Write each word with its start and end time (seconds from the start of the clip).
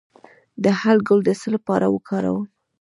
د 0.63 0.65
هل 0.81 0.97
ګل 1.07 1.19
د 1.25 1.29
څه 1.41 1.47
لپاره 1.55 1.85
وکاروم؟ 1.89 2.45